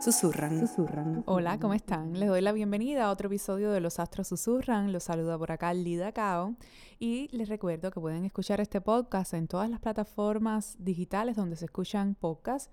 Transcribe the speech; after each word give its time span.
Susurran. 0.00 0.66
Susurran. 0.66 1.22
Hola, 1.26 1.58
¿cómo 1.60 1.74
están? 1.74 2.18
Les 2.18 2.26
doy 2.26 2.40
la 2.40 2.52
bienvenida 2.52 3.04
a 3.04 3.10
otro 3.10 3.26
episodio 3.26 3.70
de 3.70 3.80
Los 3.80 4.00
Astros 4.00 4.28
Susurran. 4.28 4.92
Los 4.92 5.04
saluda 5.04 5.36
por 5.36 5.52
acá 5.52 5.74
Lida 5.74 6.12
Cao. 6.12 6.54
Y 6.98 7.28
les 7.36 7.50
recuerdo 7.50 7.90
que 7.90 8.00
pueden 8.00 8.24
escuchar 8.24 8.62
este 8.62 8.80
podcast 8.80 9.34
en 9.34 9.46
todas 9.46 9.68
las 9.68 9.78
plataformas 9.78 10.76
digitales 10.78 11.36
donde 11.36 11.56
se 11.56 11.66
escuchan 11.66 12.14
podcasts 12.14 12.70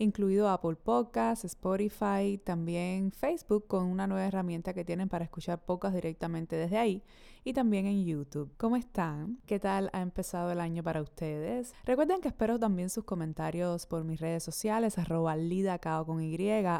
incluido 0.00 0.48
Apple 0.48 0.76
Podcasts, 0.76 1.44
Spotify, 1.44 2.40
también 2.42 3.12
Facebook 3.12 3.66
con 3.66 3.84
una 3.84 4.06
nueva 4.06 4.26
herramienta 4.26 4.72
que 4.72 4.84
tienen 4.84 5.08
para 5.08 5.24
escuchar 5.24 5.62
podcasts 5.64 5.94
directamente 5.94 6.56
desde 6.56 6.78
ahí 6.78 7.02
y 7.44 7.52
también 7.52 7.86
en 7.86 8.04
YouTube. 8.04 8.52
¿Cómo 8.56 8.76
están? 8.76 9.38
¿Qué 9.46 9.58
tal 9.58 9.90
ha 9.92 10.02
empezado 10.02 10.50
el 10.52 10.60
año 10.60 10.82
para 10.82 11.00
ustedes? 11.00 11.72
Recuerden 11.84 12.20
que 12.20 12.28
espero 12.28 12.58
también 12.58 12.90
sus 12.90 13.04
comentarios 13.04 13.86
por 13.86 14.04
mis 14.04 14.20
redes 14.20 14.42
sociales, 14.42 14.98
arroba 14.98 15.36
lidacao 15.36 16.04
con 16.04 16.22
Y, 16.22 16.36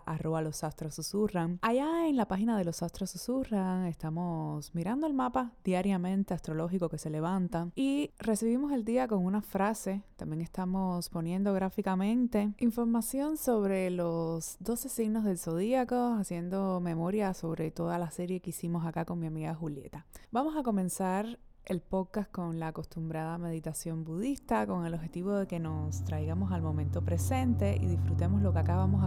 arroba 0.07 0.43
los 0.43 0.65
astros 0.65 0.95
susurran. 0.95 1.59
Allá 1.63 2.09
en 2.09 2.17
la 2.17 2.29
página 2.29 2.57
de 2.57 2.65
los 2.65 2.83
astros 2.83 3.11
susurran 3.11 3.87
estamos 3.87 4.75
mirando 4.75 5.07
el 5.07 5.15
mapa 5.15 5.53
diariamente 5.65 6.35
astrológico 6.35 6.89
que 6.89 6.99
se 6.99 7.11
levanta 7.11 7.71
y 7.75 8.13
recibimos 8.19 8.73
el 8.73 8.85
día 8.85 9.09
con 9.09 9.25
una 9.25 9.43
frase. 9.43 10.03
También 10.17 10.41
estamos 10.41 11.09
poniendo 11.11 11.53
gráficamente 11.53 12.53
información 12.59 13.10
sobre 13.11 13.91
los 13.91 14.57
12 14.61 14.89
signos 14.89 15.25
del 15.25 15.37
zodíaco, 15.37 16.15
haciendo 16.15 16.79
memoria 16.79 17.35
sobre 17.35 17.73
toda 17.73 17.99
la 17.99 18.09
serie 18.13 18.39
que 18.39 18.51
hicimos 18.51 18.87
acá 18.87 19.05
con 19.05 19.19
mi 19.19 19.27
amiga 19.27 19.53
Julieta. 19.53 20.07
Vamos 20.31 20.57
a 20.57 20.63
comenzar 20.63 21.41
el 21.65 21.81
podcast 21.81 22.31
con 22.31 22.61
la 22.61 22.69
acostumbrada 22.69 23.37
meditación 23.37 24.05
budista, 24.05 24.65
con 24.65 24.87
el 24.87 24.95
objetivo 24.95 25.33
de 25.33 25.49
que 25.49 25.59
nos 25.59 26.05
traigamos 26.05 26.53
al 26.53 26.63
momento 26.63 27.03
presente 27.03 27.77
y 27.83 27.87
disfrutemos 27.87 28.43
lo 28.43 28.53
que 28.53 28.61
acá 28.61 28.77
vamos 28.77 29.03
a, 29.03 29.07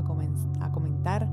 a 0.65 0.71
comentar 0.73 1.29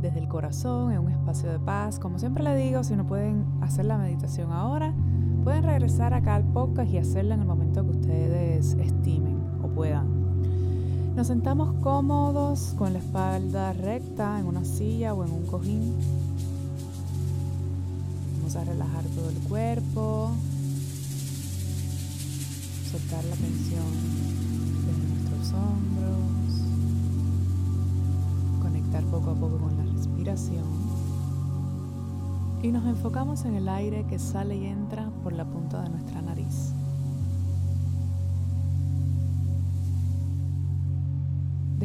desde 0.00 0.20
el 0.20 0.28
corazón, 0.28 0.92
en 0.92 1.00
un 1.00 1.10
espacio 1.10 1.50
de 1.50 1.58
paz. 1.58 1.98
Como 1.98 2.20
siempre 2.20 2.44
le 2.44 2.54
digo, 2.54 2.84
si 2.84 2.94
no 2.94 3.08
pueden 3.08 3.44
hacer 3.60 3.86
la 3.86 3.98
meditación 3.98 4.52
ahora, 4.52 4.94
pueden 5.42 5.64
regresar 5.64 6.14
acá 6.14 6.36
al 6.36 6.44
podcast 6.44 6.92
y 6.92 6.98
hacerla 6.98 7.34
en 7.34 7.40
el 7.40 7.46
momento 7.48 7.82
que 7.82 7.90
ustedes 7.90 8.74
estimen 8.74 9.42
o 9.64 9.68
puedan. 9.68 10.23
Nos 11.16 11.28
sentamos 11.28 11.74
cómodos 11.80 12.74
con 12.76 12.92
la 12.92 12.98
espalda 12.98 13.72
recta 13.72 14.40
en 14.40 14.46
una 14.46 14.64
silla 14.64 15.14
o 15.14 15.24
en 15.24 15.32
un 15.32 15.46
cojín. 15.46 15.94
A 18.54 18.62
relajar 18.62 19.02
todo 19.16 19.30
el 19.30 19.38
cuerpo, 19.48 20.30
soltar 22.88 23.24
la 23.24 23.34
tensión 23.34 23.82
de 24.86 24.92
nuestros 25.08 25.52
hombros, 25.54 26.62
conectar 28.62 29.02
poco 29.06 29.30
a 29.30 29.34
poco 29.34 29.58
con 29.58 29.76
la 29.76 29.92
respiración. 29.92 30.62
Y 32.62 32.68
nos 32.68 32.86
enfocamos 32.86 33.44
en 33.44 33.56
el 33.56 33.68
aire 33.68 34.06
que 34.08 34.20
sale 34.20 34.56
y 34.56 34.66
entra 34.66 35.10
por 35.24 35.32
la 35.32 35.44
punta 35.44 35.82
de 35.82 35.88
nuestra 35.88 36.22
nariz. 36.22 36.74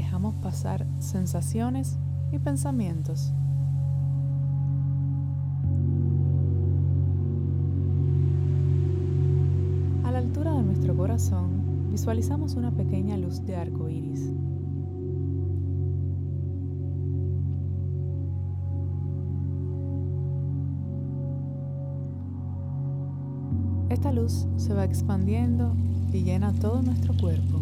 Dejamos 0.09 0.33
pasar 0.41 0.87
sensaciones 0.97 1.99
y 2.31 2.39
pensamientos 2.39 3.31
corazón 10.99 11.89
visualizamos 11.91 12.55
una 12.55 12.71
pequeña 12.71 13.15
luz 13.15 13.45
de 13.45 13.55
arco 13.55 13.87
iris. 13.87 14.33
Esta 23.89 24.11
luz 24.11 24.45
se 24.57 24.73
va 24.73 24.83
expandiendo 24.83 25.73
y 26.11 26.23
llena 26.23 26.51
todo 26.51 26.81
nuestro 26.81 27.15
cuerpo. 27.15 27.58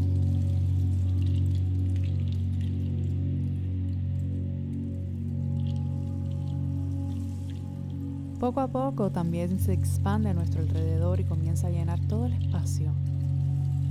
Poco 8.39 8.61
a 8.61 8.67
poco 8.67 9.09
también 9.09 9.59
se 9.59 9.73
expande 9.73 10.29
a 10.29 10.33
nuestro 10.35 10.61
alrededor 10.61 11.19
y 11.19 11.23
comienza 11.23 11.67
a 11.67 11.69
llenar 11.71 11.99
todo 12.01 12.27
el 12.27 12.33
espacio 12.33 12.91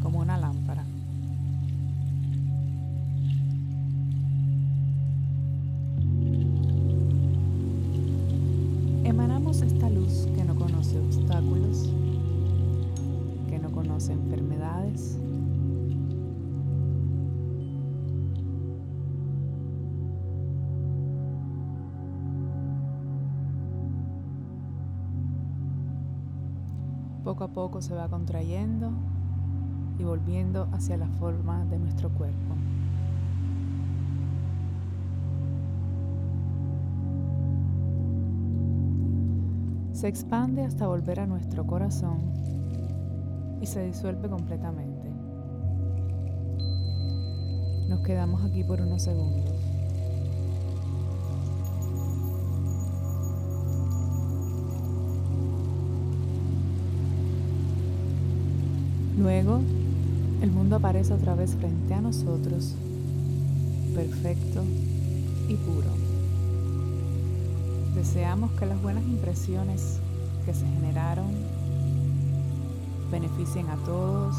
como 0.01 0.21
una 0.21 0.39
lámpara. 0.39 0.84
Emanamos 9.03 9.62
esta 9.62 9.91
luz 9.91 10.29
que 10.37 10.45
no 10.45 10.55
conoce 10.55 11.01
obstáculos, 11.01 11.91
que 13.51 13.59
no 13.59 13.73
conoce 13.73 14.13
enfermedades. 14.13 15.19
Poco 27.36 27.44
a 27.44 27.48
poco 27.48 27.82
se 27.82 27.94
va 27.94 28.08
contrayendo 28.08 28.91
y 29.98 30.04
volviendo 30.04 30.69
hacia 30.72 30.97
la 30.97 31.06
forma 31.06 31.66
de 31.66 31.78
nuestro 31.78 32.08
cuerpo. 32.08 32.54
Se 39.92 40.08
expande 40.08 40.64
hasta 40.64 40.86
volver 40.86 41.20
a 41.20 41.26
nuestro 41.26 41.66
corazón 41.66 42.20
y 43.60 43.66
se 43.66 43.84
disuelve 43.84 44.30
completamente. 44.30 45.10
Nos 47.86 48.00
quedamos 48.00 48.42
aquí 48.47 48.64
por 48.64 48.80
unos 48.80 49.03
segundos. 49.03 49.56
Luego 59.26 59.59
el 60.41 60.53
mundo 60.53 60.77
aparece 60.77 61.12
otra 61.12 61.34
vez 61.34 61.56
frente 61.56 61.92
a 61.92 62.01
nosotros, 62.01 62.77
perfecto 63.92 64.62
y 65.48 65.56
puro. 65.56 65.89
Deseamos 67.97 68.53
que 68.53 68.66
las 68.66 68.80
buenas 68.80 69.03
impresiones 69.03 69.98
que 70.45 70.54
se 70.54 70.65
generaron 70.65 71.27
beneficien 73.10 73.68
a 73.68 73.74
todos 73.78 74.36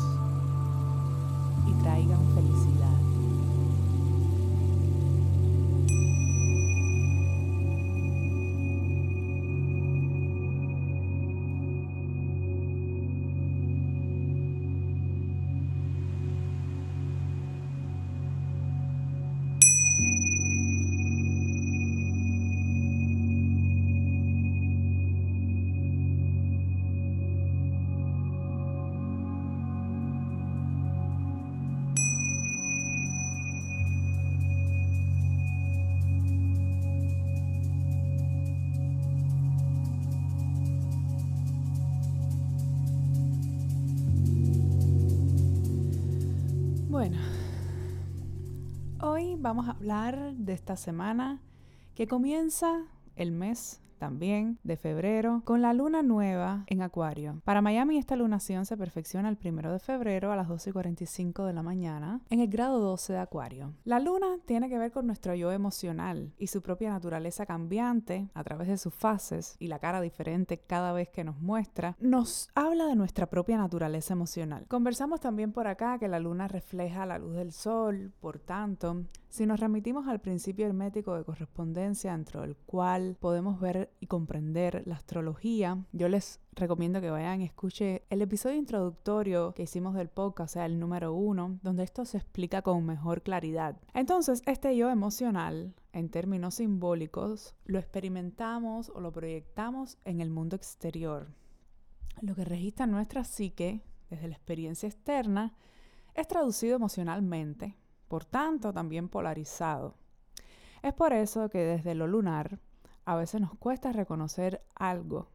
y 1.67 1.83
traigan 1.83 2.21
felicidad. 2.33 2.96
Bueno, 47.07 47.23
hoy 48.99 49.35
vamos 49.37 49.69
a 49.69 49.71
hablar 49.71 50.33
de 50.33 50.51
esta 50.51 50.75
semana 50.75 51.41
que 51.95 52.05
comienza 52.05 52.83
el 53.15 53.31
mes 53.31 53.79
también 53.97 54.59
de 54.63 54.77
febrero 54.77 55.41
con 55.45 55.61
la 55.61 55.73
luna 55.73 56.03
nueva 56.03 56.63
en 56.67 56.81
Acuario. 56.81 57.41
Para 57.43 57.61
Miami 57.61 57.97
esta 57.97 58.15
lunación 58.15 58.65
se 58.65 58.77
perfecciona 58.77 59.29
el 59.29 59.37
primero 59.37 59.71
de 59.71 59.79
febrero 59.79 60.31
a 60.31 60.35
las 60.35 60.47
12 60.47 60.69
y 60.69 60.73
45 60.73 61.45
de 61.45 61.53
la 61.53 61.63
mañana 61.63 62.21
en 62.29 62.39
el 62.39 62.47
grado 62.47 62.79
12 62.79 63.13
de 63.13 63.19
Acuario. 63.19 63.73
La 63.83 63.99
luna 63.99 64.37
tiene 64.45 64.69
que 64.69 64.77
ver 64.77 64.91
con 64.91 65.07
nuestro 65.07 65.35
yo 65.35 65.51
emocional 65.51 66.33
y 66.37 66.47
su 66.47 66.61
propia 66.61 66.89
naturaleza 66.89 67.45
cambiante 67.45 68.29
a 68.33 68.43
través 68.43 68.67
de 68.67 68.77
sus 68.77 68.93
fases 68.93 69.55
y 69.59 69.67
la 69.67 69.79
cara 69.79 70.01
diferente 70.01 70.57
cada 70.57 70.93
vez 70.93 71.09
que 71.09 71.23
nos 71.23 71.39
muestra, 71.39 71.95
nos 71.99 72.49
habla 72.55 72.85
de 72.85 72.95
nuestra 72.95 73.27
propia 73.27 73.57
naturaleza 73.57 74.13
emocional. 74.13 74.65
Conversamos 74.67 75.19
también 75.19 75.51
por 75.51 75.67
acá 75.67 75.97
que 75.99 76.07
la 76.07 76.19
luna 76.19 76.47
refleja 76.47 77.05
la 77.05 77.19
luz 77.19 77.35
del 77.35 77.51
sol, 77.51 78.11
por 78.19 78.39
tanto, 78.39 79.03
si 79.29 79.45
nos 79.45 79.59
remitimos 79.59 80.07
al 80.07 80.21
principio 80.21 80.65
hermético 80.65 81.15
de 81.15 81.23
correspondencia 81.23 82.11
dentro 82.13 82.41
del 82.41 82.55
cual 82.55 83.17
podemos 83.19 83.59
ver 83.59 83.91
y 83.99 84.07
comprender 84.07 84.83
la 84.85 84.95
astrología, 84.95 85.85
yo 85.91 86.07
les 86.07 86.39
recomiendo 86.53 87.01
que 87.01 87.09
vayan 87.09 87.41
y 87.41 87.45
escuchen 87.45 88.01
el 88.09 88.21
episodio 88.21 88.55
introductorio 88.55 89.53
que 89.53 89.63
hicimos 89.63 89.95
del 89.95 90.09
podcast, 90.09 90.53
sea, 90.53 90.65
el 90.65 90.79
número 90.79 91.13
uno, 91.13 91.59
donde 91.61 91.83
esto 91.83 92.05
se 92.05 92.17
explica 92.17 92.61
con 92.61 92.85
mejor 92.85 93.21
claridad. 93.21 93.77
Entonces, 93.93 94.41
este 94.45 94.75
yo 94.75 94.89
emocional, 94.89 95.75
en 95.91 96.09
términos 96.09 96.55
simbólicos, 96.55 97.53
lo 97.65 97.79
experimentamos 97.79 98.89
o 98.89 99.01
lo 99.01 99.11
proyectamos 99.11 99.97
en 100.05 100.21
el 100.21 100.29
mundo 100.29 100.55
exterior. 100.55 101.27
Lo 102.21 102.33
que 102.33 102.45
registra 102.45 102.87
nuestra 102.87 103.23
psique 103.23 103.83
desde 104.09 104.27
la 104.27 104.35
experiencia 104.35 104.87
externa 104.87 105.53
es 106.15 106.27
traducido 106.27 106.77
emocionalmente 106.77 107.75
por 108.07 108.25
tanto 108.25 108.73
también 108.73 109.09
polarizado. 109.09 109.95
Es 110.81 110.93
por 110.93 111.13
eso 111.13 111.49
que 111.49 111.59
desde 111.59 111.95
lo 111.95 112.07
lunar 112.07 112.59
a 113.05 113.15
veces 113.15 113.41
nos 113.41 113.55
cuesta 113.55 113.91
reconocer 113.91 114.61
algo 114.75 115.29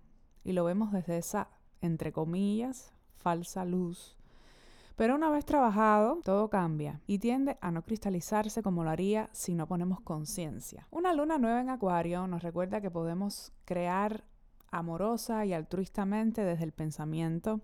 y 0.44 0.52
lo 0.52 0.64
vemos 0.64 0.92
desde 0.92 1.18
esa, 1.18 1.48
entre 1.80 2.12
comillas, 2.12 2.92
falsa 3.16 3.64
luz. 3.64 4.16
Pero 4.96 5.14
una 5.14 5.30
vez 5.30 5.44
trabajado, 5.44 6.20
todo 6.22 6.48
cambia 6.50 7.00
y 7.06 7.18
tiende 7.18 7.56
a 7.60 7.70
no 7.70 7.82
cristalizarse 7.82 8.62
como 8.62 8.84
lo 8.84 8.90
haría 8.90 9.30
si 9.32 9.54
no 9.54 9.66
ponemos 9.66 10.00
conciencia. 10.00 10.86
Una 10.90 11.14
luna 11.14 11.38
nueva 11.38 11.60
en 11.60 11.70
Acuario 11.70 12.26
nos 12.26 12.42
recuerda 12.42 12.80
que 12.80 12.90
podemos 12.90 13.52
crear 13.64 14.24
amorosa 14.70 15.44
y 15.46 15.52
altruistamente 15.52 16.44
desde 16.44 16.64
el 16.64 16.72
pensamiento, 16.72 17.60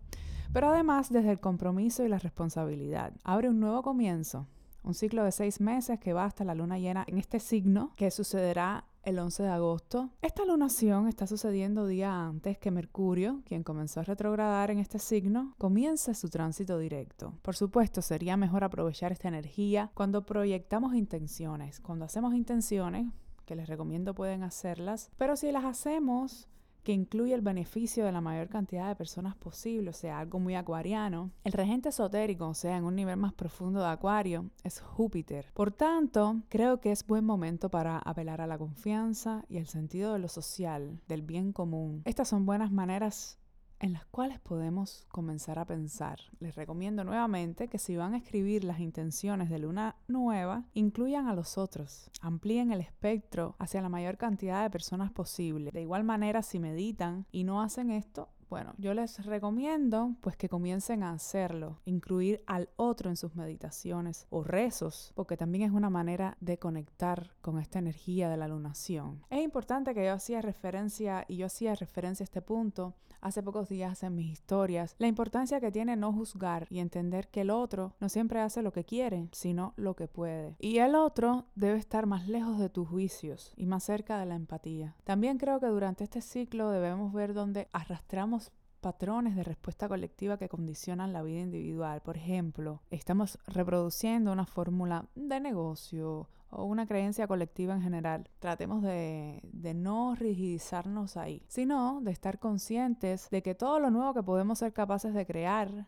pero 0.53 0.71
además 0.71 1.11
desde 1.11 1.31
el 1.31 1.41
compromiso 1.41 2.03
y 2.03 2.09
la 2.09 2.19
responsabilidad. 2.19 3.13
Abre 3.25 3.51
un 3.51 3.61
nuevo 3.61 3.83
comienzo 3.83 4.47
un 4.83 4.95
ciclo 4.95 5.25
de 5.25 5.33
seis 5.33 5.61
meses 5.61 5.99
que 5.99 6.13
va 6.13 6.25
hasta 6.25 6.45
la 6.45 6.55
luna 6.55 6.79
llena 6.79 7.05
en 7.07 7.19
este 7.19 7.41
signo, 7.41 7.93
que 7.97 8.11
sucederá 8.11 8.85
el 9.03 9.19
11 9.19 9.43
de 9.43 9.49
agosto. 9.49 10.11
Esta 10.21 10.45
lunación 10.45 11.09
está 11.09 11.27
sucediendo 11.27 11.87
día 11.87 12.27
antes 12.27 12.59
que 12.59 12.71
Mercurio, 12.71 13.43
quien 13.47 13.63
comenzó 13.63 14.01
a 14.01 14.05
retrogradar 14.05 14.71
en 14.71 14.79
este 14.79 14.99
signo, 14.99 15.55
comience 15.59 16.15
su 16.15 16.29
tránsito 16.29 16.79
directo. 16.79 17.35
Por 17.43 17.57
supuesto, 17.57 18.03
sería 18.03 18.37
mejor 18.37 18.65
aprovechar 18.65 19.13
esta 19.13 19.29
energía 19.29 19.91
cuando 19.95 20.27
proyectamos 20.27 20.95
intenciones. 20.95 21.81
Cuando 21.81 22.05
hacemos 22.05 22.35
intenciones, 22.35 23.07
que 23.47 23.57
les 23.57 23.67
recomiendo 23.67 24.15
pueden 24.15 24.43
hacerlas, 24.43 25.11
pero 25.17 25.35
si 25.35 25.51
las 25.53 25.65
hacemos 25.65 26.49
que 26.89 26.95
incluye 26.95 27.35
el 27.35 27.43
beneficio 27.43 28.07
de 28.07 28.13
la 28.13 28.23
mayor 28.23 28.49
cantidad 28.49 28.89
de 28.89 28.97
personas 28.97 29.37
posible, 29.37 29.91
o 29.91 29.93
sea, 29.93 30.21
algo 30.21 30.39
muy 30.39 30.55
acuariano. 30.55 31.31
El 31.45 31.53
regente 31.53 31.91
esotérico, 31.91 32.49
o 32.49 32.55
sea, 32.55 32.79
en 32.79 32.85
un 32.85 32.97
nivel 32.97 33.19
más 33.19 33.35
profundo 33.35 33.81
de 33.81 33.89
acuario, 33.89 34.47
es 34.65 34.81
Júpiter. 34.81 35.51
Por 35.53 35.71
tanto, 35.71 36.41
creo 36.49 36.81
que 36.81 36.91
es 36.91 37.07
buen 37.07 37.27
momento 37.27 37.69
para 37.69 37.99
apelar 37.99 38.41
a 38.41 38.47
la 38.47 38.57
confianza 38.57 39.45
y 39.51 39.59
el 39.59 39.67
sentido 39.67 40.15
de 40.15 40.19
lo 40.19 40.29
social, 40.29 40.99
del 41.09 41.21
bien 41.21 41.53
común. 41.53 42.01
Estas 42.07 42.29
son 42.29 42.47
buenas 42.47 42.73
maneras 42.73 43.37
en 43.81 43.93
las 43.93 44.05
cuales 44.07 44.41
podemos 44.41 45.07
comenzar 45.11 45.59
a 45.59 45.65
pensar. 45.65 46.19
Les 46.41 46.55
recomiendo 46.55 47.05
nuevamente 47.05 47.69
que 47.69 47.79
si 47.79 47.97
van 47.97 48.15
a 48.15 48.19
escribir 48.19 48.65
las 48.65 48.81
intenciones 48.81 49.51
de 49.51 49.59
luna 49.59 49.97
nueva, 50.09 50.65
incluyan 50.75 51.29
a 51.29 51.35
los 51.35 51.59
otros, 51.59 52.11
amplíen 52.21 52.73
el 52.73 52.81
espectro 52.81 53.57
hacia 53.59 53.83
la 53.83 53.89
mayor 53.89 54.17
cantidad 54.17 54.63
de 54.63 54.71
personas 54.71 55.13
posible. 55.13 55.71
De 55.71 55.83
igual 55.83 56.05
manera, 56.05 56.43
si 56.43 56.59
meditan 56.59 57.27
y 57.31 57.45
no 57.45 57.63
hacen 57.63 57.91
esto, 57.91 58.29
bueno, 58.49 58.75
yo 58.79 58.95
les 58.95 59.25
recomiendo 59.25 60.15
pues 60.21 60.37
que 60.37 60.49
comiencen 60.49 61.03
a 61.03 61.13
hacerlo, 61.13 61.81
incluir 61.85 62.43
al 62.47 62.69
otro 62.77 63.11
en 63.11 63.17
sus 63.17 63.35
meditaciones 63.35 64.27
o 64.31 64.45
rezos, 64.45 65.13
porque 65.15 65.37
también 65.37 65.65
es 65.65 65.73
una 65.73 65.91
manera 65.91 66.37
de 66.41 66.59
conectar 66.59 67.33
con 67.41 67.59
esta 67.59 67.79
energía 67.79 68.29
de 68.29 68.37
la 68.37 68.49
lunación. 68.49 69.23
Es 69.31 69.43
importante 69.43 69.95
que 69.95 70.05
yo 70.05 70.13
hacía 70.13 70.43
referencia 70.43 71.25
y 71.29 71.37
yo 71.37 71.47
hacía 71.47 71.75
referencia 71.75 72.25
a 72.25 72.29
este 72.29 72.43
punto 72.43 72.95
hace 73.21 73.43
pocos 73.43 73.69
días 73.69 74.03
en 74.03 74.15
mis 74.15 74.33
historias, 74.33 74.95
la 74.99 75.07
importancia 75.07 75.61
que 75.61 75.73
tiene 75.73 75.97
no 75.97 76.13
juzgar 76.13 76.67
y 76.71 76.79
entender 76.79 77.29
que 77.29 77.43
el 77.43 77.51
otro 77.51 77.95
no 78.01 78.09
siempre 78.09 78.41
hace 78.41 78.63
lo 78.63 78.73
que 78.73 78.85
quiere, 78.85 79.29
sino 79.33 79.75
lo 79.77 79.95
que 79.97 80.09
puede. 80.09 80.57
Y 80.61 80.79
el 80.79 80.95
otro 80.95 81.47
debe 81.55 81.79
estar 81.79 82.07
más 82.07 82.29
lejos 82.29 82.59
de 82.59 82.69
tus 82.69 82.89
juicios 82.89 83.53
y 83.57 83.67
más 83.67 83.85
cerca 83.85 84.19
de 84.19 84.27
la 84.27 84.37
empatía. 84.37 84.95
También 85.05 85.39
creo 85.39 85.61
que 85.61 85.67
durante 85.67 86.05
este 86.05 86.21
ciclo 86.21 86.71
debemos 86.71 87.13
ver 87.13 87.35
dónde 87.35 87.69
arrastramos 87.73 88.38
patrones 88.81 89.37
de 89.37 89.45
respuesta 89.45 89.89
colectiva 89.89 90.39
que 90.39 90.49
condicionan 90.49 91.13
la 91.13 91.23
vida 91.23 91.41
individual. 91.41 92.01
Por 92.03 92.17
ejemplo, 92.17 92.83
estamos 92.91 93.39
reproduciendo 93.47 94.33
una 94.33 94.47
fórmula 94.47 95.07
de 95.15 95.41
negocio 95.41 96.29
o 96.51 96.65
una 96.65 96.87
creencia 96.87 97.27
colectiva 97.27 97.75
en 97.75 97.83
general. 97.83 98.31
Tratemos 98.39 98.83
de, 98.83 99.41
de, 99.53 99.75
no 99.75 100.15
rigidizarnos 100.15 101.17
ahí, 101.17 101.43
sino 101.49 102.01
de 102.03 102.11
estar 102.11 102.39
conscientes 102.39 103.29
de 103.31 103.43
que 103.43 103.55
todo 103.55 103.81
lo 103.81 103.91
nuevo 103.91 104.15
que 104.15 104.23
podemos 104.23 104.59
ser 104.59 104.73
capaces 104.73 105.13
de 105.13 105.27
crear 105.27 105.87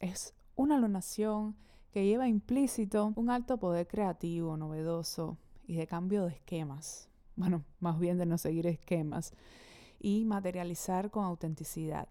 es 0.00 0.34
una 0.54 0.78
lunación 0.78 1.56
que 1.92 2.06
lleva 2.06 2.28
implícito 2.28 3.12
un 3.16 3.30
alto 3.30 3.58
poder 3.58 3.86
creativo, 3.86 4.56
novedoso 4.56 5.38
y 5.66 5.76
de 5.76 5.86
cambio 5.86 6.26
de 6.26 6.32
esquemas. 6.32 7.08
Bueno, 7.36 7.64
más 7.80 7.98
bien 7.98 8.18
de 8.18 8.26
no 8.26 8.38
seguir 8.38 8.66
esquemas 8.66 9.32
y 10.00 10.24
materializar 10.24 11.10
con 11.10 11.24
autenticidad. 11.24 12.08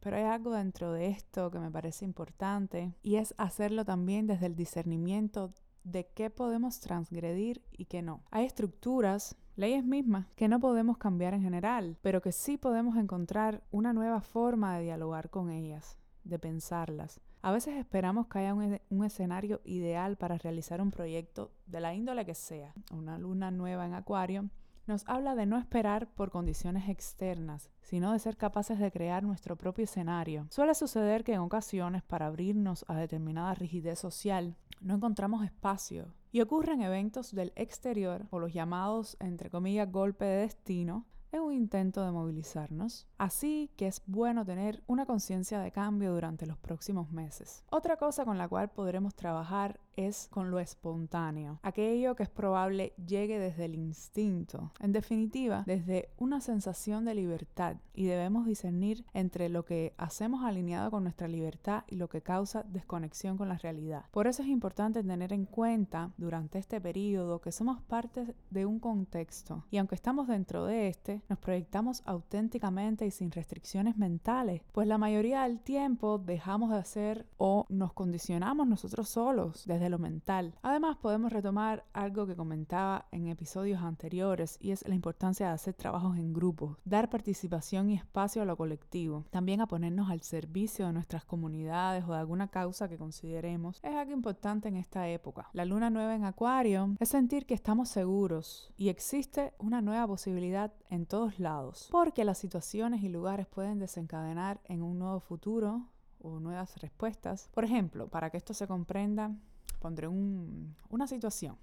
Pero 0.00 0.16
hay 0.16 0.24
algo 0.24 0.52
dentro 0.52 0.92
de 0.92 1.08
esto 1.08 1.50
que 1.50 1.58
me 1.58 1.70
parece 1.70 2.04
importante 2.04 2.94
y 3.02 3.16
es 3.16 3.34
hacerlo 3.38 3.84
también 3.84 4.26
desde 4.26 4.46
el 4.46 4.54
discernimiento 4.54 5.52
de 5.84 6.06
qué 6.14 6.30
podemos 6.30 6.80
transgredir 6.80 7.62
y 7.72 7.86
qué 7.86 8.02
no. 8.02 8.22
Hay 8.30 8.44
estructuras, 8.44 9.36
leyes 9.56 9.84
mismas, 9.84 10.26
que 10.36 10.48
no 10.48 10.60
podemos 10.60 10.98
cambiar 10.98 11.34
en 11.34 11.42
general, 11.42 11.96
pero 12.02 12.20
que 12.20 12.32
sí 12.32 12.58
podemos 12.58 12.96
encontrar 12.96 13.62
una 13.70 13.92
nueva 13.92 14.20
forma 14.20 14.76
de 14.76 14.84
dialogar 14.84 15.30
con 15.30 15.50
ellas, 15.50 15.98
de 16.24 16.38
pensarlas. 16.38 17.20
A 17.40 17.52
veces 17.52 17.76
esperamos 17.76 18.26
que 18.26 18.40
haya 18.40 18.54
un, 18.54 18.80
un, 18.90 19.04
escenario 19.04 19.60
ideal 19.64 20.16
para 20.16 20.38
realizar 20.38 20.80
un 20.80 20.90
proyecto 20.90 21.52
de 21.66 21.80
la 21.80 21.94
índole 21.94 22.26
que 22.26 22.34
sea. 22.34 22.74
Una 22.92 23.16
luna 23.16 23.50
nueva 23.50 23.86
en 23.86 23.94
Acuario 23.94 24.50
nos 24.88 25.06
habla 25.06 25.34
de 25.34 25.46
no 25.46 25.58
esperar 25.58 26.08
por 26.08 26.30
condiciones 26.30 26.88
externas, 26.88 27.70
sino 27.82 28.12
de 28.12 28.18
ser 28.18 28.36
capaces 28.36 28.78
de 28.78 28.90
crear 28.90 29.22
nuestro 29.22 29.56
propio 29.56 29.84
escenario. 29.84 30.46
Suele 30.50 30.74
suceder 30.74 31.24
que 31.24 31.34
en 31.34 31.40
ocasiones 31.40 32.02
para 32.02 32.26
abrirnos 32.26 32.84
a 32.88 32.96
determinada 32.96 33.54
rigidez 33.54 33.98
social 33.98 34.56
no 34.80 34.94
encontramos 34.94 35.44
espacio 35.44 36.14
y 36.32 36.40
ocurren 36.40 36.82
eventos 36.82 37.34
del 37.34 37.52
exterior 37.54 38.26
o 38.30 38.38
los 38.38 38.52
llamados, 38.52 39.16
entre 39.20 39.50
comillas, 39.50 39.90
golpe 39.90 40.24
de 40.24 40.40
destino, 40.42 41.06
en 41.32 41.42
un 41.42 41.52
intento 41.52 42.04
de 42.04 42.10
movilizarnos. 42.10 43.06
Así 43.18 43.70
que 43.76 43.86
es 43.86 44.02
bueno 44.06 44.44
tener 44.44 44.82
una 44.86 45.04
conciencia 45.04 45.60
de 45.60 45.72
cambio 45.72 46.12
durante 46.12 46.46
los 46.46 46.58
próximos 46.58 47.10
meses. 47.10 47.64
Otra 47.70 47.96
cosa 47.96 48.24
con 48.24 48.38
la 48.38 48.48
cual 48.48 48.70
podremos 48.70 49.14
trabajar 49.14 49.80
es 49.98 50.28
con 50.30 50.50
lo 50.50 50.60
espontáneo, 50.60 51.58
aquello 51.62 52.14
que 52.14 52.22
es 52.22 52.28
probable 52.28 52.94
llegue 53.04 53.38
desde 53.38 53.64
el 53.64 53.74
instinto, 53.74 54.72
en 54.78 54.92
definitiva, 54.92 55.64
desde 55.66 56.10
una 56.18 56.40
sensación 56.40 57.04
de 57.04 57.14
libertad 57.14 57.76
y 57.94 58.04
debemos 58.04 58.46
discernir 58.46 59.04
entre 59.12 59.48
lo 59.48 59.64
que 59.64 59.94
hacemos 59.98 60.44
alineado 60.44 60.90
con 60.90 61.02
nuestra 61.02 61.26
libertad 61.26 61.82
y 61.88 61.96
lo 61.96 62.08
que 62.08 62.22
causa 62.22 62.62
desconexión 62.62 63.36
con 63.36 63.48
la 63.48 63.58
realidad. 63.58 64.04
Por 64.12 64.28
eso 64.28 64.42
es 64.42 64.48
importante 64.48 65.02
tener 65.02 65.32
en 65.32 65.46
cuenta 65.46 66.12
durante 66.16 66.58
este 66.58 66.80
periodo 66.80 67.40
que 67.40 67.50
somos 67.50 67.82
parte 67.82 68.34
de 68.50 68.66
un 68.66 68.78
contexto 68.78 69.64
y 69.70 69.78
aunque 69.78 69.96
estamos 69.96 70.28
dentro 70.28 70.64
de 70.64 70.88
este, 70.88 71.22
nos 71.28 71.38
proyectamos 71.38 72.02
auténticamente 72.04 73.04
y 73.04 73.10
sin 73.10 73.32
restricciones 73.32 73.96
mentales, 73.96 74.62
pues 74.72 74.86
la 74.86 74.98
mayoría 74.98 75.42
del 75.42 75.58
tiempo 75.58 76.18
dejamos 76.18 76.70
de 76.70 76.76
hacer 76.76 77.26
o 77.36 77.66
nos 77.68 77.92
condicionamos 77.92 78.66
nosotros 78.68 79.08
solos 79.08 79.64
desde 79.66 79.87
lo 79.88 79.98
mental. 79.98 80.54
Además, 80.62 80.96
podemos 80.96 81.32
retomar 81.32 81.84
algo 81.92 82.26
que 82.26 82.36
comentaba 82.36 83.06
en 83.12 83.28
episodios 83.28 83.82
anteriores 83.82 84.58
y 84.60 84.70
es 84.70 84.86
la 84.86 84.94
importancia 84.94 85.48
de 85.48 85.52
hacer 85.52 85.74
trabajos 85.74 86.16
en 86.16 86.32
grupo, 86.32 86.76
dar 86.84 87.10
participación 87.10 87.90
y 87.90 87.94
espacio 87.94 88.42
a 88.42 88.44
lo 88.44 88.56
colectivo, 88.56 89.24
también 89.30 89.60
a 89.60 89.66
ponernos 89.66 90.10
al 90.10 90.22
servicio 90.22 90.86
de 90.86 90.92
nuestras 90.92 91.24
comunidades 91.24 92.04
o 92.04 92.12
de 92.12 92.18
alguna 92.18 92.48
causa 92.48 92.88
que 92.88 92.98
consideremos, 92.98 93.80
es 93.82 93.94
algo 93.94 94.12
importante 94.12 94.68
en 94.68 94.76
esta 94.76 95.08
época. 95.08 95.48
La 95.52 95.64
luna 95.64 95.90
nueva 95.90 96.14
en 96.14 96.24
Acuario 96.24 96.94
es 96.98 97.08
sentir 97.08 97.46
que 97.46 97.54
estamos 97.54 97.88
seguros 97.88 98.72
y 98.76 98.88
existe 98.88 99.52
una 99.58 99.80
nueva 99.80 100.06
posibilidad 100.06 100.72
en 100.90 101.06
todos 101.06 101.38
lados, 101.38 101.88
porque 101.90 102.24
las 102.24 102.38
situaciones 102.38 103.02
y 103.02 103.08
lugares 103.08 103.46
pueden 103.46 103.78
desencadenar 103.78 104.60
en 104.64 104.82
un 104.82 104.98
nuevo 104.98 105.20
futuro 105.20 105.86
o 106.20 106.40
nuevas 106.40 106.76
respuestas. 106.80 107.48
Por 107.52 107.64
ejemplo, 107.64 108.08
para 108.08 108.30
que 108.30 108.36
esto 108.36 108.54
se 108.54 108.66
comprenda, 108.66 109.32
pondré 109.78 110.08
una 110.08 111.06
situación. 111.06 111.56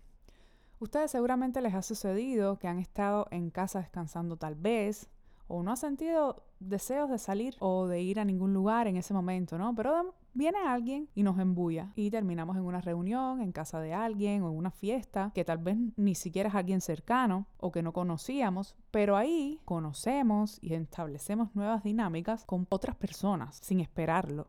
Ustedes 0.79 1.11
seguramente 1.11 1.61
les 1.61 1.73
ha 1.73 1.81
sucedido 1.81 2.59
que 2.59 2.67
han 2.67 2.79
estado 2.79 3.27
en 3.31 3.49
casa 3.49 3.79
descansando 3.79 4.37
tal 4.37 4.55
vez, 4.55 5.09
o 5.47 5.63
no 5.63 5.71
ha 5.71 5.75
sentido 5.75 6.43
deseos 6.59 7.09
de 7.09 7.19
salir 7.19 7.55
o 7.59 7.87
de 7.87 8.01
ir 8.01 8.19
a 8.19 8.25
ningún 8.25 8.53
lugar 8.53 8.87
en 8.87 8.97
ese 8.97 9.13
momento, 9.13 9.57
¿no? 9.57 9.75
Pero 9.75 10.15
viene 10.33 10.57
alguien 10.65 11.07
y 11.13 11.23
nos 11.23 11.37
embulla 11.39 11.91
y 11.95 12.09
terminamos 12.09 12.57
en 12.57 12.63
una 12.63 12.81
reunión, 12.81 13.41
en 13.41 13.51
casa 13.51 13.79
de 13.79 13.93
alguien 13.93 14.41
o 14.43 14.49
en 14.49 14.57
una 14.57 14.71
fiesta 14.71 15.31
que 15.35 15.45
tal 15.45 15.59
vez 15.59 15.77
ni 15.95 16.15
siquiera 16.15 16.49
es 16.49 16.55
alguien 16.55 16.81
cercano 16.81 17.47
o 17.57 17.71
que 17.71 17.83
no 17.83 17.93
conocíamos, 17.93 18.75
pero 18.91 19.15
ahí 19.17 19.59
conocemos 19.65 20.57
y 20.61 20.73
establecemos 20.73 21.55
nuevas 21.55 21.83
dinámicas 21.83 22.43
con 22.45 22.65
otras 22.69 22.95
personas 22.95 23.57
sin 23.61 23.79
esperarlo. 23.79 24.47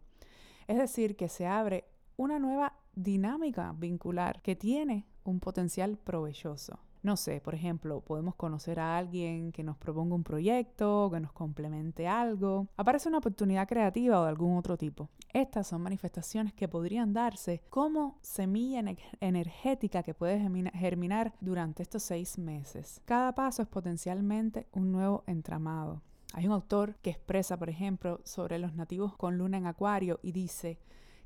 Es 0.67 0.79
decir, 0.79 1.17
que 1.17 1.29
se 1.29 1.47
abre 1.47 1.85
una 2.17 2.39
nueva 2.39 2.73
dinámica 2.97 3.73
vincular 3.79 4.43
que 4.43 4.57
tiene 4.57 5.07
un 5.23 5.39
potencial 5.39 5.97
provechoso. 5.99 6.81
No 7.03 7.17
sé, 7.17 7.41
por 7.41 7.55
ejemplo, 7.55 8.01
podemos 8.01 8.35
conocer 8.35 8.81
a 8.81 8.99
alguien 8.99 9.53
que 9.53 9.63
nos 9.63 9.77
proponga 9.77 10.17
un 10.17 10.25
proyecto, 10.25 11.09
que 11.13 11.21
nos 11.21 11.31
complemente 11.31 12.09
algo. 12.09 12.67
Aparece 12.77 13.09
una 13.09 13.19
oportunidad 13.19 13.69
creativa 13.69 14.19
o 14.19 14.25
de 14.25 14.31
algún 14.31 14.57
otro 14.57 14.77
tipo. 14.77 15.09
Estas 15.33 15.69
son 15.69 15.83
manifestaciones 15.83 16.53
que 16.53 16.67
podrían 16.67 17.13
darse 17.13 17.63
como 17.69 18.19
semilla 18.23 18.83
energética 19.21 20.03
que 20.03 20.15
puede 20.15 20.41
germinar 20.75 21.33
durante 21.41 21.85
estos 21.85 22.03
seis 22.03 22.39
meses. 22.39 23.01
Cada 23.05 23.37
paso 23.37 23.63
es 23.63 23.69
potencialmente 23.69 24.67
un 24.73 24.91
nuevo 24.91 25.23
entramado. 25.29 26.03
Hay 26.33 26.47
un 26.47 26.53
autor 26.53 26.97
que 27.03 27.11
expresa, 27.11 27.57
por 27.57 27.71
ejemplo, 27.71 28.21
sobre 28.25 28.59
los 28.59 28.75
nativos 28.75 29.15
con 29.17 29.39
luna 29.39 29.59
en 29.59 29.67
acuario 29.67 30.19
y 30.23 30.33
dice, 30.33 30.81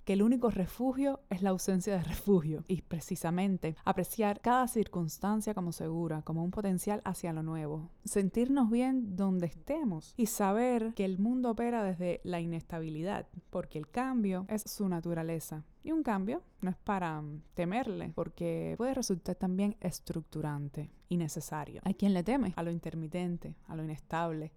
que 0.04 0.14
el 0.14 0.22
único 0.22 0.50
refugio 0.50 1.20
es 1.30 1.42
la 1.42 1.50
ausencia 1.50 1.96
de 1.96 2.02
refugio 2.02 2.64
y 2.68 2.82
precisamente 2.82 3.76
apreciar 3.84 4.40
cada 4.40 4.66
circunstancia 4.68 5.54
como 5.54 5.72
segura, 5.72 6.22
como 6.22 6.44
un 6.44 6.50
potencial 6.50 7.00
hacia 7.04 7.32
lo 7.32 7.42
nuevo, 7.42 7.90
sentirnos 8.04 8.70
bien 8.70 9.16
donde 9.16 9.46
estemos 9.46 10.14
y 10.16 10.26
saber 10.26 10.94
que 10.94 11.04
el 11.04 11.18
mundo 11.18 11.50
opera 11.50 11.82
desde 11.82 12.20
la 12.24 12.40
inestabilidad, 12.40 13.26
porque 13.50 13.78
el 13.78 13.88
cambio 13.88 14.46
es 14.48 14.62
su 14.62 14.88
naturaleza. 14.88 15.64
Y 15.82 15.92
un 15.92 16.02
cambio 16.02 16.42
no 16.60 16.70
es 16.70 16.76
para 16.76 17.22
temerle, 17.54 18.12
porque 18.14 18.74
puede 18.76 18.92
resultar 18.92 19.36
también 19.36 19.76
estructurante 19.80 20.90
y 21.08 21.16
necesario. 21.16 21.80
Hay 21.84 21.94
quien 21.94 22.12
le 22.12 22.22
teme 22.22 22.52
a 22.56 22.62
lo 22.62 22.70
intermitente, 22.70 23.56
a 23.66 23.76
lo 23.76 23.82
inestable, 23.82 24.52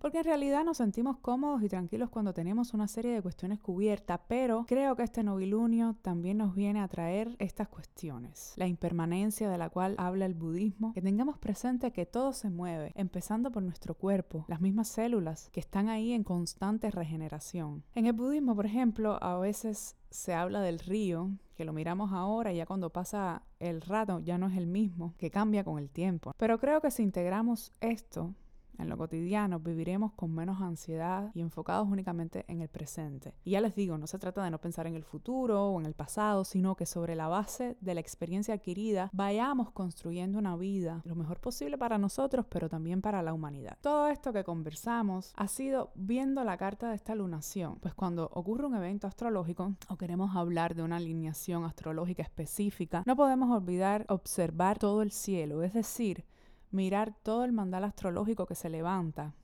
porque 0.00 0.18
en 0.18 0.24
realidad 0.24 0.64
nos 0.64 0.78
sentimos 0.78 1.18
cómodos 1.18 1.62
y 1.62 1.68
tranquilos 1.68 2.08
cuando 2.08 2.32
tenemos 2.32 2.72
una 2.72 2.88
serie 2.88 3.12
de 3.12 3.22
cuestiones 3.22 3.60
cubiertas, 3.60 4.18
pero 4.28 4.64
creo 4.66 4.96
que 4.96 5.02
este 5.02 5.22
novilunio 5.22 5.94
también 6.00 6.38
nos 6.38 6.54
viene 6.54 6.80
a 6.80 6.88
traer 6.88 7.36
estas 7.38 7.68
cuestiones, 7.68 8.54
la 8.56 8.66
impermanencia 8.66 9.50
de 9.50 9.58
la 9.58 9.68
cual 9.68 9.94
habla 9.98 10.24
el 10.24 10.34
budismo, 10.34 10.94
que 10.94 11.02
tengamos 11.02 11.38
presente 11.38 11.92
que 11.92 12.06
todo 12.06 12.32
se 12.32 12.48
mueve, 12.48 12.92
empezando 12.94 13.50
por 13.52 13.62
nuestro 13.62 13.94
cuerpo, 13.94 14.46
las 14.48 14.62
mismas 14.62 14.88
células 14.88 15.50
que 15.52 15.60
están 15.60 15.88
ahí 15.88 16.12
en 16.12 16.24
constante 16.24 16.90
regeneración. 16.90 17.84
En 17.94 18.06
el 18.06 18.14
budismo, 18.14 18.56
por 18.56 18.64
ejemplo, 18.64 19.22
a 19.22 19.38
veces 19.38 19.96
se 20.10 20.32
habla 20.32 20.62
del 20.62 20.78
río, 20.78 21.30
que 21.56 21.66
lo 21.66 21.74
miramos 21.74 22.10
ahora 22.12 22.54
y 22.54 22.56
ya 22.56 22.64
cuando 22.64 22.88
pasa 22.88 23.42
el 23.58 23.82
rato 23.82 24.20
ya 24.20 24.38
no 24.38 24.46
es 24.48 24.56
el 24.56 24.66
mismo, 24.66 25.14
que 25.18 25.30
cambia 25.30 25.62
con 25.62 25.78
el 25.78 25.90
tiempo. 25.90 26.32
Pero 26.38 26.58
creo 26.58 26.80
que 26.80 26.90
si 26.90 27.02
integramos 27.02 27.72
esto 27.80 28.34
en 28.82 28.88
lo 28.88 28.96
cotidiano 28.96 29.60
viviremos 29.60 30.12
con 30.12 30.34
menos 30.34 30.60
ansiedad 30.60 31.30
y 31.34 31.40
enfocados 31.40 31.88
únicamente 31.88 32.44
en 32.48 32.60
el 32.60 32.68
presente. 32.68 33.34
Y 33.44 33.52
ya 33.52 33.60
les 33.60 33.74
digo, 33.74 33.98
no 33.98 34.06
se 34.06 34.18
trata 34.18 34.42
de 34.44 34.50
no 34.50 34.60
pensar 34.60 34.86
en 34.86 34.94
el 34.94 35.04
futuro 35.04 35.68
o 35.68 35.80
en 35.80 35.86
el 35.86 35.94
pasado, 35.94 36.44
sino 36.44 36.76
que 36.76 36.86
sobre 36.86 37.14
la 37.14 37.28
base 37.28 37.76
de 37.80 37.94
la 37.94 38.00
experiencia 38.00 38.54
adquirida 38.54 39.10
vayamos 39.12 39.70
construyendo 39.70 40.38
una 40.38 40.56
vida 40.56 41.02
lo 41.04 41.14
mejor 41.14 41.40
posible 41.40 41.78
para 41.78 41.98
nosotros, 41.98 42.46
pero 42.48 42.68
también 42.68 43.02
para 43.02 43.22
la 43.22 43.32
humanidad. 43.32 43.78
Todo 43.80 44.08
esto 44.08 44.32
que 44.32 44.44
conversamos 44.44 45.32
ha 45.36 45.48
sido 45.48 45.90
viendo 45.94 46.44
la 46.44 46.56
carta 46.56 46.90
de 46.90 46.96
esta 46.96 47.14
lunación, 47.14 47.78
pues 47.80 47.94
cuando 47.94 48.30
ocurre 48.32 48.66
un 48.66 48.74
evento 48.74 49.06
astrológico 49.06 49.74
o 49.88 49.96
queremos 49.96 50.36
hablar 50.36 50.74
de 50.74 50.82
una 50.82 50.96
alineación 50.96 51.64
astrológica 51.64 52.22
específica, 52.22 53.02
no 53.06 53.16
podemos 53.16 53.50
olvidar 53.50 54.06
observar 54.08 54.78
todo 54.78 55.02
el 55.02 55.10
cielo, 55.10 55.62
es 55.62 55.72
decir, 55.72 56.24
mirar 56.70 57.14
todo 57.22 57.44
el 57.44 57.52
mandal 57.52 57.84
astrológico 57.84 58.46
que 58.46 58.54
se 58.54 58.68
levanta, 58.68 59.34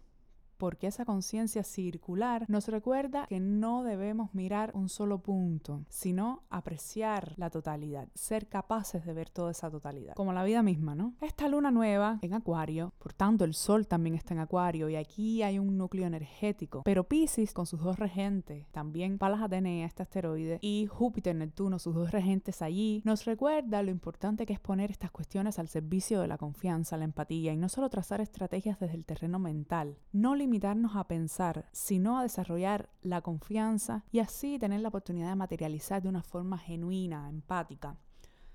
porque 0.56 0.86
esa 0.86 1.04
conciencia 1.04 1.62
circular 1.62 2.44
nos 2.48 2.68
recuerda 2.68 3.26
que 3.28 3.40
no 3.40 3.84
debemos 3.84 4.34
mirar 4.34 4.70
un 4.75 4.88
solo 4.88 5.18
punto, 5.18 5.84
sino 5.88 6.42
apreciar 6.50 7.34
la 7.36 7.50
totalidad, 7.50 8.08
ser 8.14 8.48
capaces 8.48 9.04
de 9.04 9.12
ver 9.12 9.30
toda 9.30 9.50
esa 9.50 9.70
totalidad, 9.70 10.14
como 10.14 10.32
la 10.32 10.44
vida 10.44 10.62
misma, 10.62 10.94
¿no? 10.94 11.14
Esta 11.20 11.48
luna 11.48 11.70
nueva 11.70 12.18
en 12.22 12.34
Acuario, 12.34 12.92
por 12.98 13.12
tanto 13.12 13.44
el 13.44 13.54
Sol 13.54 13.86
también 13.86 14.14
está 14.14 14.34
en 14.34 14.40
Acuario 14.40 14.88
y 14.88 14.96
aquí 14.96 15.42
hay 15.42 15.58
un 15.58 15.76
núcleo 15.76 16.06
energético, 16.06 16.82
pero 16.84 17.04
Pisces 17.04 17.52
con 17.52 17.66
sus 17.66 17.80
dos 17.80 17.98
regentes, 17.98 18.66
también 18.70 19.18
Palas 19.18 19.42
Atenea, 19.42 19.86
este 19.86 20.02
asteroide, 20.02 20.58
y 20.60 20.86
Júpiter, 20.86 21.34
Neptuno, 21.34 21.78
sus 21.78 21.94
dos 21.94 22.10
regentes 22.10 22.62
allí, 22.62 23.02
nos 23.04 23.25
recuerda 23.25 23.82
lo 23.82 23.90
importante 23.90 24.46
que 24.46 24.52
es 24.52 24.60
poner 24.60 24.90
estas 24.90 25.10
cuestiones 25.10 25.58
al 25.58 25.68
servicio 25.68 26.20
de 26.20 26.28
la 26.28 26.38
confianza, 26.38 26.96
la 26.96 27.04
empatía 27.04 27.52
y 27.52 27.56
no 27.56 27.68
solo 27.68 27.88
trazar 27.88 28.20
estrategias 28.20 28.78
desde 28.78 28.94
el 28.94 29.04
terreno 29.04 29.38
mental, 29.38 29.98
no 30.12 30.34
limitarnos 30.47 30.95
a 30.95 31.09
pensar, 31.09 31.67
sino 31.73 32.17
a 32.17 32.23
desarrollar 32.23 32.88
la 33.03 33.21
confianza 33.21 34.05
y 34.12 34.21
así 34.21 34.61
tener 34.61 34.81
la 34.81 34.91
oportunidad 34.91 35.31
de 35.31 35.35
materializar 35.35 36.00
de 36.00 36.09
una 36.09 36.23
forma 36.23 36.57
genuina, 36.57 37.29
empática. 37.29 37.97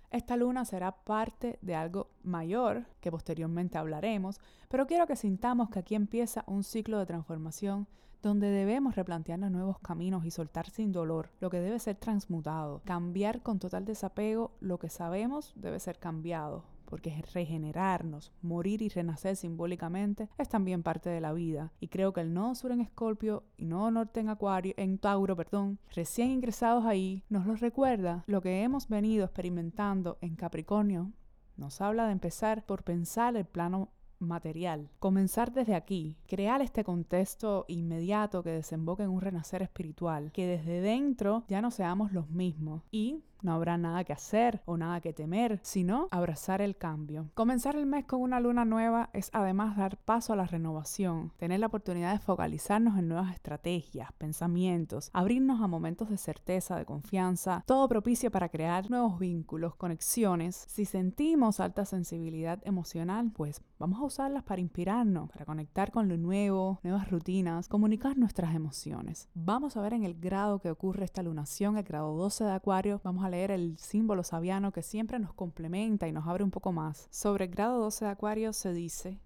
Esta 0.10 0.38
luna 0.38 0.64
será 0.64 1.04
parte 1.04 1.60
de 1.62 1.76
algo 1.76 2.10
mayor 2.24 2.86
que 3.02 3.12
posteriormente 3.12 3.78
hablaremos, 3.78 4.40
pero 4.70 4.88
quiero 4.88 5.06
que 5.06 5.18
sintamos 5.18 5.70
que 5.70 5.80
aquí 5.80 5.96
empieza 5.96 6.46
un 6.48 6.64
ciclo 6.64 6.98
de 6.98 7.06
transformación 7.06 7.88
donde 8.22 8.50
debemos 8.50 8.96
replantearnos 8.96 9.52
nuevos 9.52 9.80
caminos 9.80 10.24
y 10.24 10.32
soltar 10.32 10.70
sin 10.70 10.94
dolor 10.94 11.30
lo 11.42 11.50
que 11.50 11.60
debe 11.60 11.80
ser 11.80 11.98
transmutado, 11.98 12.82
cambiar 12.86 13.42
con 13.42 13.60
total 13.60 13.84
desapego 13.84 14.52
lo 14.62 14.80
que 14.80 14.90
sabemos 14.90 15.52
debe 15.58 15.80
ser 15.82 16.00
cambiado, 16.00 16.64
porque 16.92 17.24
regenerarnos, 17.34 18.34
morir 18.42 18.82
y 18.82 18.90
renacer 18.90 19.38
simbólicamente 19.38 20.28
es 20.38 20.50
también 20.50 20.84
parte 20.84 21.10
de 21.10 21.22
la 21.22 21.32
vida. 21.32 21.72
Y 21.80 21.88
creo 21.88 22.12
que 22.12 22.20
el 22.20 22.34
nodo 22.34 22.54
sur 22.54 22.74
en 22.74 22.82
Escorpio 22.82 23.46
y 23.56 23.64
nodo 23.64 23.92
norte 23.92 24.20
en 24.20 24.28
Acuario, 24.28 24.74
en 24.76 24.98
Tauro, 24.98 25.38
perdón, 25.38 25.80
recién 25.96 26.32
ingresados 26.32 26.84
ahí, 26.84 27.24
nos 27.30 27.46
lo 27.46 27.56
recuerda 27.56 28.26
lo 28.28 28.42
que 28.42 28.62
hemos 28.62 28.90
venido 28.90 29.24
experimentando 29.24 30.18
en 30.20 30.36
Capricornio. 30.36 31.14
Nos 31.56 31.80
habla 31.80 32.08
de 32.08 32.12
empezar 32.12 32.66
por 32.66 32.84
pensar 32.84 33.38
el 33.38 33.46
plano 33.46 33.94
material. 34.20 34.90
Comenzar 35.00 35.52
desde 35.52 35.76
aquí, 35.76 36.18
crear 36.28 36.62
este 36.62 36.84
contexto 36.84 37.66
inmediato 37.68 38.44
que 38.44 38.52
desemboque 38.52 39.04
en 39.04 39.10
un 39.10 39.22
renacer 39.22 39.62
espiritual, 39.62 40.32
que 40.34 40.46
desde 40.46 40.82
dentro 40.82 41.46
ya 41.48 41.62
no 41.62 41.72
seamos 41.72 42.12
los 42.12 42.30
mismos 42.30 42.84
y 42.92 43.24
no 43.44 43.54
habrá 43.54 43.78
nada 43.78 44.04
que 44.04 44.14
hacer 44.14 44.62
o 44.66 44.78
nada 44.78 45.02
que 45.02 45.14
temer, 45.14 45.60
sino 45.64 46.08
abrazar 46.12 46.62
el 46.62 46.78
cambio. 46.78 47.30
Comenzar 47.34 47.76
el 47.76 47.86
mes 47.86 48.06
con 48.06 48.22
una 48.22 48.40
luna 48.40 48.66
nueva 48.66 49.10
es 49.14 49.30
además 49.34 49.78
dar 49.78 49.98
paso 49.98 50.34
a 50.34 50.36
la 50.36 50.46
renovación, 50.46 51.32
tener 51.38 51.60
la 51.60 51.68
oportunidad 51.68 52.14
de 52.14 52.20
focalizarnos 52.20 52.98
en 52.98 53.08
nuevas 53.08 53.34
estrategias, 53.34 54.12
pensamientos, 54.14 55.10
abrirnos 55.14 55.62
a 55.62 55.68
momentos 55.68 56.10
de 56.10 56.18
certeza, 56.18 56.76
de 56.78 56.86
confianza, 56.86 57.64
todo 57.66 57.88
propicio 57.88 58.32
para 58.32 58.50
crear 58.50 58.90
nuevos 58.90 59.20
vínculos, 59.20 59.76
conexiones. 59.76 60.66
Si 60.68 60.86
sentimos 60.86 61.60
alta 61.60 61.86
sensibilidad 61.86 62.60
emocional, 62.66 63.32
pues 63.34 63.62
vamos 63.80 64.00
a 64.00 64.06
usarlas 64.06 64.44
para 64.44 64.62
inspirarnos, 64.62 65.30
para 65.32 65.46
conectar 65.46 65.92
con 65.92 66.08
lo 66.08 66.18
nuevo, 66.18 66.80
nuevas 66.84 67.10
rutinas, 67.10 67.68
comunicar 67.68 68.18
nuestras 68.18 68.56
emociones. 68.56 69.30
Vamos 69.34 69.78
a 69.78 69.82
ver 69.82 69.94
en 69.94 70.04
el 70.04 70.20
grado 70.20 70.60
que 70.60 70.70
ocurre 70.70 71.06
esta 71.06 71.24
lunación, 71.24 71.78
el 71.78 71.84
grado 71.84 72.16
12 72.16 72.44
de 72.44 72.52
Acuario, 72.52 73.02
vamos 73.04 73.26
a 73.26 73.30
leer 73.32 73.50
el 73.52 73.78
símbolo 73.80 74.24
sabiano 74.24 74.72
que 74.72 74.84
siempre 74.84 75.18
nos 75.18 75.34
complementa 75.34 76.08
y 76.08 76.12
nos 76.12 76.28
abre 76.28 76.44
un 76.44 76.52
poco 76.52 76.72
más. 76.72 77.08
Sobre 77.10 77.46
el 77.46 77.52
grado 77.52 77.80
12 77.80 78.06
de 78.06 78.12
Acuario 78.12 78.54
se 78.54 78.74
dice, 78.74 79.20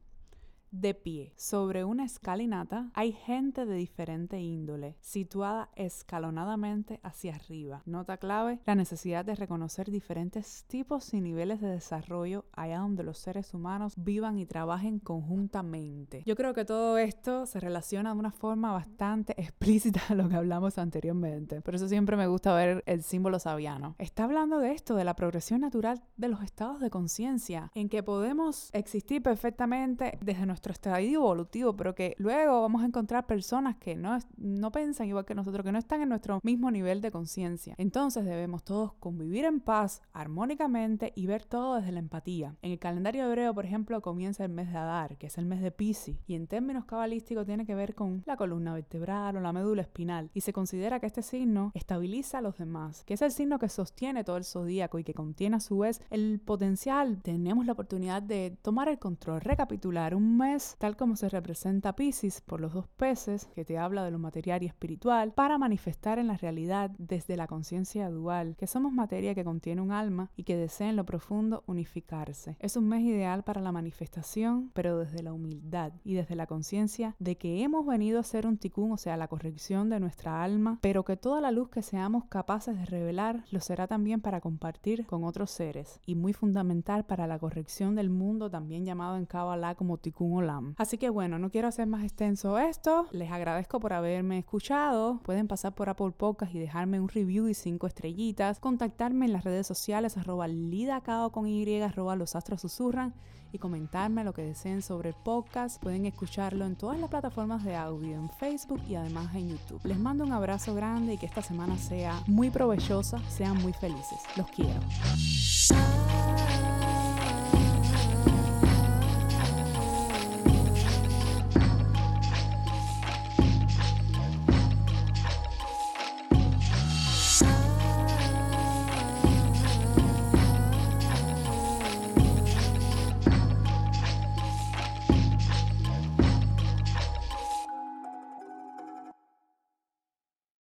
de 0.82 0.94
pie 0.94 1.34
sobre 1.38 1.84
una 1.84 2.05
escalinata 2.05 2.89
hay 2.94 3.13
gente 3.13 3.65
de 3.65 3.75
diferente 3.75 4.39
índole, 4.39 4.98
situada 5.01 5.70
escalonadamente 5.75 7.00
hacia 7.03 7.36
arriba. 7.36 7.82
Nota 7.86 8.17
clave, 8.17 8.60
la 8.65 8.75
necesidad 8.75 9.25
de 9.25 9.36
reconocer 9.36 9.89
diferentes 9.89 10.65
tipos 10.67 11.13
y 11.13 11.22
niveles 11.22 11.62
de 11.62 11.70
desarrollo 11.70 12.46
allá 12.53 12.79
donde 12.79 13.03
los 13.03 13.17
seres 13.17 13.53
humanos 13.53 13.94
vivan 13.98 14.38
y 14.38 14.46
trabajen 14.46 15.00
conjuntamente. 15.00 16.24
Yo 16.25 16.36
creo 16.36 16.53
que 16.53 16.65
todo 16.65 16.98
esto 16.98 17.46
se 17.46 17.60
relaciona 17.60 18.13
de 18.13 18.20
una 18.20 18.32
forma 18.32 18.72
bastante 18.72 19.34
explícita 19.41 20.01
a 20.10 20.15
lo 20.15 20.27
que 20.29 20.36
hablamos 20.36 20.77
anteriormente. 20.77 21.62
Por 21.62 21.75
eso 21.75 21.88
siempre 21.88 22.17
me 22.17 22.27
gusta 22.27 22.53
ver 22.53 22.84
el 22.86 23.03
símbolo 23.03 23.39
sabiano. 23.39 23.96
Está 23.98 24.25
hablando 24.25 24.60
de 24.60 24.72
esto, 24.72 24.96
de 24.96 25.05
la 25.05 25.15
progresión 25.15 25.62
natural 25.62 26.03
de 26.17 26.27
los 26.27 26.41
estados 26.44 26.79
de 26.79 26.89
conciencia, 26.89 27.72
en 27.75 27.89
que 27.89 28.03
podemos 28.03 28.70
existir 28.74 29.22
perfectamente 29.22 30.17
desde 30.22 30.46
nuestro 30.46 30.65
estadio 30.72 31.20
evolutivo, 31.20 31.76
pero 31.76 31.96
que 31.96 32.16
luego 32.18 32.62
vamos 32.62 32.84
a 32.84 32.86
encontrar 32.86 33.26
personas 33.26 33.76
que 33.78 33.96
no, 33.96 34.18
no 34.38 34.72
piensan 34.72 35.08
igual 35.08 35.26
que 35.26 35.36
nosotros, 35.36 35.64
que 35.64 35.72
no 35.72 35.80
están 35.80 36.02
en 36.02 36.10
nuestro 36.10 36.40
mismo 36.44 36.72
nivel 36.72 37.02
de 37.02 37.12
conciencia. 37.12 37.76
Entonces 37.78 38.26
debemos 38.26 38.64
todos 38.64 38.94
convivir 38.94 39.46
en 39.46 39.60
paz, 39.60 40.02
armónicamente 40.14 41.14
y 41.16 41.28
ver 41.28 41.46
todo 41.46 41.76
desde 41.76 41.92
la 41.92 42.00
empatía. 42.00 42.56
En 42.62 42.72
el 42.72 42.80
calendario 42.80 43.26
hebreo, 43.26 43.54
por 43.54 43.66
ejemplo, 43.66 44.02
comienza 44.02 44.44
el 44.44 44.52
mes 44.52 44.72
de 44.72 44.78
Adar, 44.78 45.18
que 45.18 45.28
es 45.28 45.38
el 45.38 45.46
mes 45.46 45.62
de 45.62 45.72
Pisces, 45.72 46.18
y 46.28 46.36
en 46.36 46.48
términos 46.48 46.86
cabalísticos 46.86 47.46
tiene 47.46 47.66
que 47.66 47.76
ver 47.76 47.96
con 47.96 48.24
la 48.26 48.38
columna 48.38 48.74
vertebral 48.74 49.38
o 49.38 49.42
la 49.42 49.54
médula 49.54 49.82
espinal, 49.82 50.30
y 50.34 50.42
se 50.42 50.54
considera 50.54 51.00
que 51.00 51.08
este 51.08 51.22
signo 51.22 51.72
estabiliza 51.74 52.40
a 52.40 52.42
los 52.42 52.58
demás, 52.58 53.04
que 53.06 53.16
es 53.16 53.22
el 53.22 53.32
signo 53.32 53.60
que 53.60 53.70
sostiene 53.70 54.24
todo 54.24 54.38
el 54.38 54.46
zodíaco 54.46 55.00
y 55.00 55.04
que 55.04 55.14
contiene 55.14 55.58
a 55.58 55.60
su 55.60 55.80
vez 55.80 56.02
el 56.10 56.40
potencial. 56.40 57.22
Tenemos 57.22 57.66
la 57.66 57.74
oportunidad 57.74 58.22
de 58.22 58.58
tomar 58.62 58.90
el 58.90 59.00
control, 59.00 59.42
recapitular 59.42 60.16
un 60.16 60.38
mes 60.38 60.55
tal 60.78 60.96
como 60.96 61.16
se 61.16 61.28
representa 61.28 61.96
Pisces 61.96 62.42
por 62.42 62.62
los 62.62 62.74
dos 62.74 62.88
peces, 62.88 63.46
que 63.56 63.66
te 63.66 63.78
habla 63.78 64.04
de 64.04 64.12
lo 64.12 64.20
material 64.20 64.64
y 64.64 64.68
espiritual, 64.68 65.34
para 65.34 65.58
manifestar 65.58 66.18
en 66.18 66.28
la 66.28 66.38
realidad 66.38 66.92
desde 66.98 67.36
la 67.36 67.48
conciencia 67.48 68.10
dual, 68.10 68.56
que 68.58 68.68
somos 68.68 68.94
materia 68.94 69.36
que 69.36 69.44
contiene 69.44 69.82
un 69.82 69.92
alma 69.92 70.32
y 70.36 70.44
que 70.44 70.56
desea 70.56 70.90
en 70.90 70.96
lo 70.96 71.06
profundo 71.06 71.64
unificarse. 71.68 72.56
Es 72.60 72.78
un 72.78 72.88
mes 72.88 73.02
ideal 73.04 73.44
para 73.44 73.62
la 73.62 73.72
manifestación, 73.72 74.72
pero 74.74 75.00
desde 75.00 75.24
la 75.24 75.34
humildad 75.34 75.94
y 76.04 76.14
desde 76.14 76.36
la 76.36 76.48
conciencia 76.48 77.16
de 77.20 77.38
que 77.38 77.64
hemos 77.64 77.86
venido 77.86 78.20
a 78.20 78.24
ser 78.24 78.48
un 78.48 78.58
ticún, 78.58 78.92
o 78.92 78.98
sea, 78.98 79.18
la 79.18 79.28
corrección 79.28 79.90
de 79.90 80.00
nuestra 80.00 80.44
alma, 80.44 80.80
pero 80.82 81.04
que 81.04 81.18
toda 81.18 81.42
la 81.42 81.52
luz 81.52 81.70
que 81.70 81.82
seamos 81.82 82.26
capaces 82.26 82.78
de 82.78 82.86
revelar 82.86 83.44
lo 83.52 83.60
será 83.60 83.88
también 83.88 84.22
para 84.22 84.42
compartir 84.42 85.06
con 85.06 85.24
otros 85.24 85.52
seres 85.52 86.00
y 86.06 86.16
muy 86.16 86.34
fundamental 86.34 87.06
para 87.06 87.28
la 87.28 87.40
corrección 87.40 87.96
del 87.96 88.10
mundo, 88.10 88.50
también 88.50 88.86
llamado 88.86 89.18
en 89.18 89.26
Kabbalah 89.26 89.76
como 89.76 89.98
Tikkun 89.98 90.35
Así 90.77 90.98
que 90.98 91.10
bueno, 91.10 91.39
no 91.39 91.50
quiero 91.50 91.68
hacer 91.68 91.88
más 91.88 92.04
extenso 92.04 92.58
esto. 92.58 93.08
Les 93.12 93.32
agradezco 93.32 93.80
por 93.80 93.94
haberme 93.94 94.39
escuchado. 94.39 95.20
Pueden 95.24 95.48
pasar 95.48 95.74
por 95.74 95.89
Apple 95.89 96.12
Podcast 96.12 96.54
y 96.54 96.60
dejarme 96.60 97.00
un 97.00 97.10
review 97.10 97.48
y 97.48 97.54
cinco 97.54 97.88
estrellitas. 97.88 98.60
Contactarme 98.60 99.25
en 99.25 99.34
las 99.34 99.44
redes 99.44 99.68
sociales 99.68 100.18
arroba 100.18 100.48
lidacao 100.48 101.32
con 101.32 101.48
y 101.48 101.82
arroba 101.82 102.15
los 102.15 102.36
astros 102.36 102.62
susurran 102.62 103.13
y 103.51 103.58
comentarme 103.58 104.24
lo 104.24 104.34
que 104.34 104.42
deseen 104.42 104.82
sobre 104.82 105.10
el 105.10 105.15
podcast. 105.15 105.82
Pueden 105.82 106.06
escucharlo 106.06 106.65
en 106.65 106.75
todas 106.75 107.00
las 107.00 107.10
plataformas 107.10 107.63
de 107.63 107.75
audio, 107.75 108.15
en 108.15 108.30
Facebook 108.30 108.82
y 108.88 108.96
además 108.96 109.34
en 109.36 109.50
YouTube. 109.50 109.80
Les 109.84 109.98
mando 109.98 110.24
un 110.24 110.34
abrazo 110.34 110.75
grande 110.75 111.13
y 111.13 111.18
que 111.18 111.25
esta 111.25 111.42
semana 111.42 111.77
sea 111.77 112.22
muy 112.27 112.50
provechosa, 112.50 113.20
sean 113.30 113.62
muy 113.62 113.74
felices. 113.74 114.20
Los 114.36 114.48
quiero. 114.48 114.80